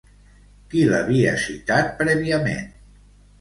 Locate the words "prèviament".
2.01-2.73